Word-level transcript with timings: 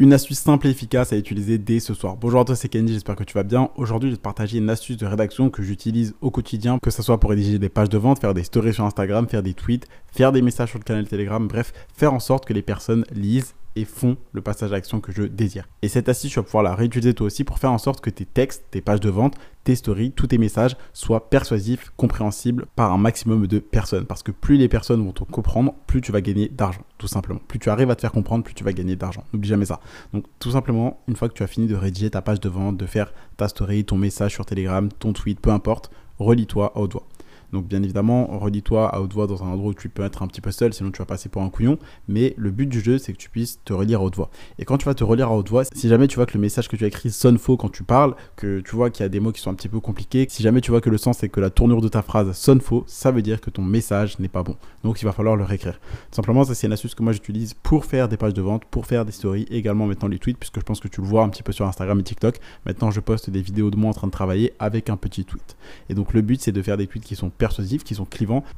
Une 0.00 0.14
astuce 0.14 0.38
simple 0.38 0.66
et 0.66 0.70
efficace 0.70 1.12
à 1.12 1.16
utiliser 1.18 1.58
dès 1.58 1.78
ce 1.78 1.92
soir. 1.92 2.16
Bonjour 2.16 2.40
à 2.40 2.46
toi, 2.46 2.56
c'est 2.56 2.70
Kenny, 2.70 2.94
j'espère 2.94 3.16
que 3.16 3.22
tu 3.22 3.34
vas 3.34 3.42
bien. 3.42 3.68
Aujourd'hui, 3.76 4.08
je 4.08 4.14
vais 4.14 4.16
te 4.16 4.22
partager 4.22 4.56
une 4.56 4.70
astuce 4.70 4.96
de 4.96 5.04
rédaction 5.04 5.50
que 5.50 5.62
j'utilise 5.62 6.14
au 6.22 6.30
quotidien, 6.30 6.78
que 6.78 6.90
ce 6.90 7.02
soit 7.02 7.20
pour 7.20 7.28
rédiger 7.28 7.58
des 7.58 7.68
pages 7.68 7.90
de 7.90 7.98
vente, 7.98 8.18
faire 8.18 8.32
des 8.32 8.42
stories 8.42 8.72
sur 8.72 8.86
Instagram, 8.86 9.28
faire 9.28 9.42
des 9.42 9.52
tweets, 9.52 9.86
faire 10.10 10.32
des 10.32 10.40
messages 10.40 10.70
sur 10.70 10.78
le 10.78 10.84
canal 10.84 11.06
Telegram, 11.06 11.46
bref, 11.46 11.74
faire 11.94 12.14
en 12.14 12.18
sorte 12.18 12.46
que 12.46 12.54
les 12.54 12.62
personnes 12.62 13.04
lisent 13.12 13.52
et 13.76 13.84
font 13.84 14.16
le 14.32 14.40
passage 14.40 14.70
à 14.70 14.74
l'action 14.74 15.00
que 15.00 15.12
je 15.12 15.22
désire. 15.22 15.68
Et 15.82 15.88
cette 15.88 16.08
astuce, 16.08 16.32
tu 16.32 16.38
vas 16.38 16.42
pouvoir 16.42 16.62
la 16.62 16.74
réutiliser 16.74 17.14
toi 17.14 17.26
aussi 17.26 17.44
pour 17.44 17.58
faire 17.58 17.72
en 17.72 17.78
sorte 17.78 18.00
que 18.00 18.10
tes 18.10 18.24
textes, 18.24 18.64
tes 18.70 18.80
pages 18.80 19.00
de 19.00 19.10
vente, 19.10 19.34
tes 19.64 19.74
stories, 19.74 20.12
tous 20.12 20.28
tes 20.28 20.38
messages 20.38 20.76
soient 20.92 21.30
persuasifs, 21.30 21.92
compréhensibles 21.96 22.66
par 22.76 22.92
un 22.92 22.98
maximum 22.98 23.46
de 23.46 23.58
personnes. 23.58 24.06
Parce 24.06 24.22
que 24.22 24.32
plus 24.32 24.56
les 24.56 24.68
personnes 24.68 25.04
vont 25.04 25.12
te 25.12 25.24
comprendre, 25.24 25.74
plus 25.86 26.00
tu 26.00 26.12
vas 26.12 26.20
gagner 26.20 26.48
d'argent, 26.48 26.82
tout 26.98 27.08
simplement. 27.08 27.40
Plus 27.46 27.58
tu 27.58 27.70
arrives 27.70 27.90
à 27.90 27.96
te 27.96 28.00
faire 28.00 28.12
comprendre, 28.12 28.44
plus 28.44 28.54
tu 28.54 28.64
vas 28.64 28.72
gagner 28.72 28.96
d'argent. 28.96 29.24
N'oublie 29.32 29.48
jamais 29.48 29.66
ça. 29.66 29.80
Donc 30.12 30.24
tout 30.38 30.50
simplement, 30.50 31.00
une 31.08 31.16
fois 31.16 31.28
que 31.28 31.34
tu 31.34 31.42
as 31.42 31.46
fini 31.46 31.66
de 31.66 31.76
rédiger 31.76 32.10
ta 32.10 32.22
page 32.22 32.40
de 32.40 32.48
vente, 32.48 32.76
de 32.76 32.86
faire 32.86 33.12
ta 33.36 33.48
story, 33.48 33.84
ton 33.84 33.96
message 33.96 34.32
sur 34.32 34.46
Telegram, 34.46 34.88
ton 34.98 35.12
tweet, 35.12 35.40
peu 35.40 35.50
importe, 35.50 35.90
relis-toi 36.18 36.72
haute 36.76 36.92
voix. 36.92 37.09
Donc 37.52 37.66
bien 37.66 37.82
évidemment, 37.82 38.26
redis-toi 38.38 38.88
à 38.88 39.00
haute 39.00 39.12
voix 39.12 39.26
dans 39.26 39.42
un 39.42 39.48
endroit 39.48 39.70
où 39.70 39.74
tu 39.74 39.88
peux 39.88 40.02
être 40.02 40.22
un 40.22 40.26
petit 40.26 40.40
peu 40.40 40.50
seul, 40.50 40.72
sinon 40.72 40.90
tu 40.90 40.98
vas 40.98 41.06
passer 41.06 41.28
pour 41.28 41.42
un 41.42 41.50
couillon. 41.50 41.78
Mais 42.08 42.34
le 42.36 42.50
but 42.50 42.66
du 42.66 42.80
jeu, 42.80 42.98
c'est 42.98 43.12
que 43.12 43.18
tu 43.18 43.30
puisses 43.30 43.60
te 43.64 43.72
relire 43.72 44.00
à 44.00 44.04
haute 44.04 44.16
voix. 44.16 44.30
Et 44.58 44.64
quand 44.64 44.78
tu 44.78 44.86
vas 44.86 44.94
te 44.94 45.04
relire 45.04 45.28
à 45.28 45.36
haute 45.36 45.48
voix, 45.48 45.64
si 45.64 45.88
jamais 45.88 46.08
tu 46.08 46.16
vois 46.16 46.26
que 46.26 46.34
le 46.34 46.40
message 46.40 46.68
que 46.68 46.76
tu 46.76 46.84
as 46.84 46.88
écrit 46.88 47.10
sonne 47.10 47.38
faux 47.38 47.56
quand 47.56 47.70
tu 47.70 47.82
parles, 47.82 48.14
que 48.36 48.60
tu 48.60 48.76
vois 48.76 48.90
qu'il 48.90 49.02
y 49.02 49.06
a 49.06 49.08
des 49.08 49.20
mots 49.20 49.32
qui 49.32 49.40
sont 49.40 49.50
un 49.50 49.54
petit 49.54 49.68
peu 49.68 49.80
compliqués, 49.80 50.26
si 50.28 50.42
jamais 50.42 50.60
tu 50.60 50.70
vois 50.70 50.80
que 50.80 50.90
le 50.90 50.98
sens 50.98 51.22
et 51.22 51.28
que 51.28 51.40
la 51.40 51.50
tournure 51.50 51.80
de 51.80 51.88
ta 51.88 52.02
phrase 52.02 52.32
sonne 52.32 52.60
faux, 52.60 52.84
ça 52.86 53.10
veut 53.10 53.22
dire 53.22 53.40
que 53.40 53.50
ton 53.50 53.62
message 53.62 54.18
n'est 54.18 54.28
pas 54.28 54.42
bon. 54.42 54.56
Donc 54.84 55.02
il 55.02 55.04
va 55.04 55.12
falloir 55.12 55.36
le 55.36 55.44
réécrire. 55.44 55.80
Simplement, 56.10 56.44
ça 56.44 56.54
c'est 56.54 56.66
une 56.66 56.72
astuce 56.72 56.94
que 56.94 57.02
moi 57.02 57.12
j'utilise 57.12 57.54
pour 57.54 57.84
faire 57.84 58.08
des 58.08 58.16
pages 58.16 58.34
de 58.34 58.42
vente, 58.42 58.64
pour 58.64 58.86
faire 58.86 59.04
des 59.04 59.12
stories, 59.12 59.46
également 59.50 59.86
maintenant 59.86 60.08
les 60.08 60.18
tweets, 60.18 60.38
puisque 60.38 60.58
je 60.58 60.64
pense 60.64 60.80
que 60.80 60.88
tu 60.88 61.00
le 61.00 61.06
vois 61.06 61.22
un 61.22 61.28
petit 61.28 61.42
peu 61.42 61.52
sur 61.52 61.66
Instagram 61.66 61.98
et 62.00 62.02
TikTok. 62.02 62.36
Maintenant, 62.66 62.90
je 62.90 63.00
poste 63.00 63.30
des 63.30 63.42
vidéos 63.42 63.70
de 63.70 63.76
moi 63.76 63.90
en 63.90 63.94
train 63.94 64.06
de 64.06 64.12
travailler 64.12 64.52
avec 64.58 64.90
un 64.90 64.96
petit 64.96 65.24
tweet. 65.24 65.56
Et 65.88 65.94
donc 65.94 66.12
le 66.12 66.22
but, 66.22 66.40
c'est 66.40 66.52
de 66.52 66.62
faire 66.62 66.76
des 66.76 66.86
tweets 66.86 67.04
qui 67.04 67.16
sont 67.16 67.30
persuasifs, 67.40 67.82
qui 67.82 67.96
sont 67.96 68.06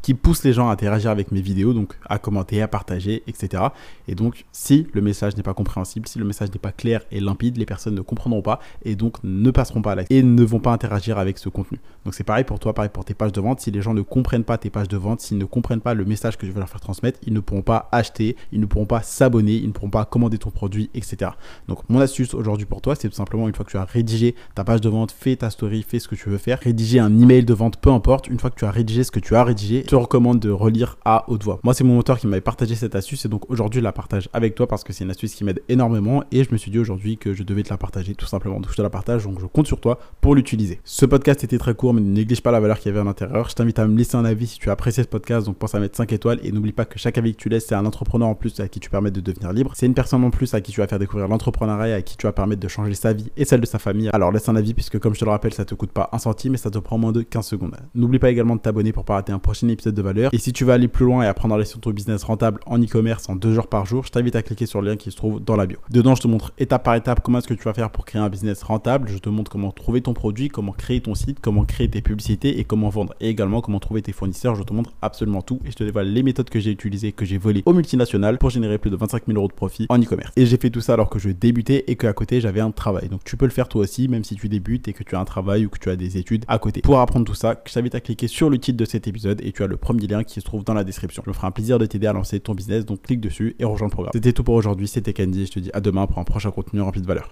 qui 0.03 0.15
pousse 0.15 0.45
les 0.45 0.53
gens 0.53 0.69
à 0.69 0.73
interagir 0.73 1.11
avec 1.11 1.31
mes 1.33 1.41
vidéos, 1.41 1.73
donc 1.73 1.95
à 2.09 2.19
commenter, 2.19 2.63
à 2.63 2.69
partager, 2.69 3.23
etc. 3.27 3.63
Et 4.09 4.15
donc, 4.15 4.45
si 4.53 4.87
le 4.93 5.01
message 5.01 5.37
n'est 5.37 5.43
pas 5.43 5.55
compréhensible, 5.55 6.09
si 6.09 6.19
le 6.19 6.25
message 6.25 6.51
n'est 6.53 6.59
pas 6.59 6.73
clair 6.73 7.03
et 7.11 7.21
limpide, 7.21 7.57
les 7.57 7.67
personnes 7.67 7.95
ne 7.95 8.01
comprendront 8.01 8.43
pas 8.43 8.61
et 8.85 8.97
donc 8.97 9.19
ne 9.23 9.51
passeront 9.51 9.83
pas 9.83 9.93
à 9.93 9.95
l'action 9.97 10.17
et 10.17 10.23
ne 10.23 10.43
vont 10.43 10.59
pas 10.61 10.73
interagir 10.73 11.19
avec 11.19 11.39
ce 11.39 11.49
contenu. 11.49 11.81
Donc 12.05 12.15
c'est 12.15 12.25
pareil 12.25 12.45
pour 12.45 12.59
toi, 12.59 12.75
pareil 12.75 12.91
pour 12.93 13.05
tes 13.05 13.15
pages 13.15 13.33
de 13.33 13.41
vente. 13.41 13.61
Si 13.61 13.71
les 13.71 13.83
gens 13.83 13.95
ne 13.95 14.03
comprennent 14.03 14.45
pas 14.45 14.59
tes 14.59 14.71
pages 14.71 14.89
de 14.89 14.97
vente, 14.97 15.21
s'ils 15.21 15.39
ne 15.39 15.45
comprennent 15.45 15.81
pas 15.81 15.95
le 15.95 16.05
message 16.05 16.37
que 16.37 16.47
je 16.47 16.53
veux 16.53 16.59
leur 16.59 16.69
faire 16.69 16.81
transmettre, 16.81 17.21
ils 17.27 17.33
ne 17.33 17.41
pourront 17.41 17.63
pas 17.63 17.89
acheter, 17.93 18.37
ils 18.51 18.61
ne 18.61 18.67
pourront 18.67 18.87
pas 18.87 19.03
s'abonner, 19.03 19.55
ils 19.55 19.69
ne 19.69 19.73
pourront 19.73 19.91
pas 19.91 20.05
commander 20.05 20.39
ton 20.39 20.51
produit, 20.51 20.91
etc. 20.95 21.33
Donc 21.69 21.89
mon 21.89 22.01
astuce 22.01 22.35
aujourd'hui 22.35 22.67
pour 22.67 22.81
toi, 22.81 22.95
c'est 22.95 23.09
tout 23.09 23.15
simplement 23.15 23.49
une 23.49 23.55
fois 23.55 23.65
que 23.65 23.71
tu 23.71 23.77
as 23.77 23.85
rédigé 23.85 24.35
ta 24.55 24.65
page 24.65 24.81
de 24.81 24.89
vente, 24.89 25.13
fais 25.13 25.37
ta 25.37 25.51
story, 25.51 25.85
fais 25.87 25.99
ce 25.99 26.09
que 26.09 26.15
tu 26.15 26.29
veux 26.29 26.39
faire, 26.39 26.59
rédiger 26.59 26.99
un 26.99 27.17
email 27.21 27.45
de 27.45 27.55
vente, 27.55 27.77
peu 27.77 27.91
importe. 27.91 28.29
Une 28.29 28.41
fois 28.41 28.51
que 28.51 28.57
tu 28.57 28.65
as 28.65 28.71
rédigé 28.73 29.05
ce 29.05 29.11
que 29.11 29.21
tu 29.21 29.37
as 29.37 29.45
rédigé, 29.45 29.83
je 29.85 29.91
te 29.91 29.95
recommande 29.95 30.41
de 30.41 30.51
relire 30.51 30.97
à 31.05 31.25
haute 31.29 31.45
voix. 31.45 31.61
Moi, 31.63 31.75
c'est 31.75 31.85
mon 31.85 31.95
moteur 31.95 32.19
qui 32.19 32.27
m'avait 32.27 32.41
partagé 32.41 32.75
cette 32.75 32.95
astuce 32.95 33.25
et 33.25 33.29
donc 33.29 33.49
aujourd'hui, 33.51 33.81
je 33.81 33.85
la 33.85 33.93
partage 33.93 34.29
avec 34.33 34.55
toi 34.55 34.67
parce 34.67 34.83
que 34.83 34.93
c'est 34.93 35.05
une 35.05 35.11
astuce 35.11 35.35
qui 35.35 35.45
m'aide 35.45 35.63
énormément 35.69 36.25
et 36.33 36.43
je 36.45 36.51
me 36.53 36.57
suis 36.57 36.71
dit 36.71 36.79
aujourd'hui 36.79 37.19
que 37.19 37.35
je 37.35 37.43
devais 37.43 37.63
te 37.63 37.71
la 37.71 37.77
partager 37.77 38.15
tout 38.15 38.27
simplement. 38.27 38.59
Donc, 38.59 38.71
je 38.71 38.77
te 38.77 38.83
la 38.83 38.91
partage, 38.91 39.25
donc 39.25 39.41
je 39.41 39.47
compte 39.47 39.67
sur 39.67 39.81
toi 39.81 39.99
pour 40.21 40.35
l'utiliser. 40.35 40.81
Ce 40.85 41.07
podcast 41.07 41.45
était 41.45 41.59
très 41.59 41.75
court, 41.75 41.95
mais 41.95 42.01
ne 42.01 42.13
néglige 42.13 42.43
pas 42.43 42.51
la 42.51 42.61
valeur 42.61 42.79
qu'il 42.79 42.89
y 42.89 42.91
avait 42.91 43.01
à 43.01 43.05
l'intérieur. 43.05 43.49
Je 43.49 43.55
t'invite 43.55 43.79
à 43.79 43.87
me 43.87 43.97
laisser 43.97 44.17
un 44.17 44.25
avis 44.25 44.47
si 44.47 44.59
tu 44.59 44.71
as 44.71 44.73
apprécié 44.73 45.03
ce 45.03 45.09
podcast, 45.09 45.47
donc 45.47 45.57
pense 45.57 45.75
à 45.75 45.81
mettre 45.81 45.97
5 45.97 46.13
étoiles 46.13 46.41
et 46.43 46.53
n'oublie 46.53 46.73
pas 46.73 46.85
que 46.85 46.99
chaque 46.99 47.19
avis 47.19 47.33
que 47.33 47.41
tu 47.41 47.49
laisses, 47.49 47.67
c'est 47.67 47.75
un 47.75 47.87
entrepreneur 47.87 48.29
en 48.29 48.35
plus 48.35 48.59
à 48.61 48.69
qui 48.69 48.81
tu 48.81 48.91
permets 48.91 49.11
de 49.11 49.21
devenir 49.21 49.53
libre. 49.53 49.73
C'est 49.75 49.87
une 49.87 49.95
personne 49.95 50.25
en 50.25 50.31
plus 50.31 50.55
à 50.55 50.61
qui 50.61 50.73
tu 50.73 50.81
vas 50.81 50.87
faire 50.87 50.99
découvrir 50.99 51.29
l'entrepreneuriat, 51.29 51.97
à 51.97 52.03
qui 52.03 52.17
tu 52.17 52.27
vas 52.27 52.33
permettre 52.33 52.61
de 52.61 52.69
changer 52.69 52.95
sa 52.95 53.13
vie 53.13 53.31
et 53.37 53.45
celle 53.45 53.61
de 53.61 53.67
sa 53.67 53.79
famille. 53.79 54.11
Alors 54.13 54.33
laisse 54.33 54.49
un 54.49 54.57
avis 54.57 54.75
puisque 54.75 54.99
comme 54.99 55.15
je 55.15 55.21
te 55.21 55.25
le 55.25 55.31
rappelle, 55.31 55.53
ça 55.53 55.65
te 55.65 55.75
coûte 55.75 55.93
pas 55.93 56.09
un 56.13 56.19
centime 56.19 56.55
et 56.55 56.59
ça 56.59 56.71
te 56.71 56.79
prend 56.79 56.99
moins 56.99 57.13
de 57.13 57.23
15 57.23 57.47
secondes. 57.47 57.77
N'oublie 57.95 58.19
pas 58.19 58.31
également 58.31 58.57
de 58.57 58.62
t'abonner 58.63 58.93
pour 58.93 59.05
pas 59.05 59.15
rater 59.15 59.33
un 59.33 59.39
prochain 59.39 59.69
épisode 59.69 59.95
de 59.95 60.03
valeur. 60.03 60.33
Et 60.33 60.39
si 60.39 60.53
tu 60.53 60.65
veux 60.65 60.73
aller 60.73 60.89
plus 60.89 61.05
loin 61.05 61.23
et 61.23 61.27
apprendre 61.27 61.55
à 61.55 61.59
laisser 61.59 61.79
ton 61.79 61.91
business 61.91 62.25
rentable 62.25 62.61
en 62.67 62.81
e-commerce 62.81 63.29
en 63.29 63.37
deux 63.37 63.53
jours 63.53 63.67
par 63.67 63.87
jour, 63.87 64.05
je 64.05 64.11
t'invite 64.11 64.37
à 64.37 64.43
cliquer 64.43 64.67
sur 64.67 64.81
le 64.81 64.91
lien 64.91 64.97
qui 64.97 65.11
se 65.11 65.17
trouve 65.17 65.41
dans 65.41 65.57
la 65.57 65.67
bio. 65.67 65.79
Dedans, 65.91 66.15
je 66.15 66.23
te 66.23 66.29
montre 66.29 66.53
étape 66.59 66.85
par 66.85 66.95
étape 66.95 67.21
comment 67.23 67.39
est-ce 67.39 67.49
que 67.49 67.55
tu 67.55 67.65
vas 67.65 67.75
faire 67.75 67.91
pour 67.91 68.05
créer 68.05 68.21
un 68.21 68.29
business 68.29 68.63
rentable. 68.63 69.09
Je 69.09 69.19
te 69.19 69.29
montre 69.29 69.51
comment 69.51 69.73
trouver 69.73 70.01
ton 70.01 70.15
produit, 70.15 70.49
comment 70.49 70.73
créer 70.73 71.01
ton 71.01 71.15
site, 71.15 71.39
comment 71.41 71.65
créer 71.65 71.89
tes 71.89 72.01
publicités 72.01 72.59
et 72.59 72.65
comment 72.65 72.89
vendre. 72.89 73.15
Et 73.21 73.29
également 73.29 73.61
comment 73.61 73.81
trouver 73.81 74.03
tes 74.03 74.13
fournisseurs. 74.13 74.55
Je 74.55 74.63
te 74.63 74.73
montre 74.73 74.93
absolument 75.03 75.43
tout 75.43 75.61
et 75.65 75.71
je 75.71 75.77
te 75.77 75.85
dévoile 75.85 76.09
les 76.09 76.23
méthodes 76.23 76.51
que 76.51 76.61
j'ai 76.61 76.71
utilisées, 76.71 77.13
que 77.13 77.25
j'ai 77.25 77.39
volées 77.39 77.63
aux 77.67 77.73
multinationales 77.73 78.39
pour 78.39 78.51
générer 78.51 78.79
plus 78.79 78.91
de 78.91 78.97
25 78.97 79.25
000 79.27 79.39
euros 79.39 79.49
de 79.49 79.53
profit 79.53 79.87
en 79.89 80.01
e-commerce. 80.01 80.33
Et 80.37 80.47
j'ai 80.47 80.57
fait 80.57 80.71
tout 80.71 80.81
ça 80.81 80.95
alors 80.95 81.11
que 81.11 81.19
je 81.19 81.31
débutais 81.31 81.85
et 81.87 81.97
qu'à 81.97 82.13
côté 82.13 82.41
j'avais 82.41 82.61
un 82.61 82.71
travail. 82.71 83.09
Donc 83.09 83.25
tu 83.25 83.37
peux 83.37 83.45
le 83.45 83.51
faire 83.51 83.69
toi 83.69 83.83
aussi, 83.83 84.09
même 84.09 84.25
si 84.25 84.37
tu 84.37 84.49
débutes 84.49 84.89
et 84.89 84.93
que 84.93 85.03
tu 85.03 85.17
as 85.17 85.21
un 85.21 85.25
travail 85.25 85.67
ou 85.67 85.69
que 85.69 85.79
tu 85.79 85.91
as 85.91 85.97
des 85.97 86.17
études 86.17 86.45
à 86.49 86.59
côté. 86.59 86.81
Pour 86.81 87.01
apprendre 87.01 87.27
tout 87.27 87.35
ça, 87.35 87.61
je 87.67 87.73
t'invite 87.73 87.95
à 87.95 88.01
cliquer 88.01 88.29
sur 88.29 88.51
le 88.53 88.59
titre 88.59 88.79
de 88.79 88.85
cet 88.85 89.09
épisode 89.09 89.41
et 89.43 89.53
tu 89.53 89.63
as 89.63 89.67
le 89.67 89.77
premier 89.77 90.07
lien 90.07 90.23
qui 90.23 90.41
se 90.41 90.45
trouve 90.45 90.65
dans 90.65 90.75
la 90.75 90.85
description. 90.85 91.23
Je 91.25 91.31
me 91.31 91.35
ferai 91.35 91.49
un 91.49 91.51
plaisir 91.51 91.79
de 91.79 91.87
t'aider 91.87 92.07
à 92.07 92.13
lancer 92.13 92.39
ton 92.41 92.55
business, 92.55 92.85
donc 92.85 93.03
clique 93.03 93.21
dessus 93.21 93.57
et 93.59 93.65
rejoins 93.65 93.89
le 93.89 93.93
programme. 93.93 94.13
C'était 94.15 94.33
tout 94.33 94.45
pour 94.45 94.55
aujourd'hui, 94.55 94.87
c'était 94.87 95.13
Candy, 95.13 95.47
je 95.47 95.53
te 95.53 95.59
dis 95.59 95.71
à 95.73 95.81
demain 95.81 96.07
pour 96.07 96.19
un 96.19 96.25
prochain 96.25 96.51
contenu 96.51 96.81
rempli 96.81 97.01
de 97.01 97.07
valeur. 97.07 97.31